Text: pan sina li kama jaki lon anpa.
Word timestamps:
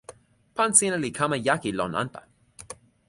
pan 0.55 0.71
sina 0.77 0.97
li 0.99 1.09
kama 1.19 1.37
jaki 1.47 1.69
lon 1.79 1.93
anpa. 2.01 2.21